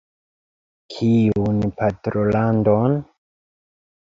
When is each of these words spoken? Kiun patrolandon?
Kiun 0.93 1.59
patrolandon? 1.83 2.99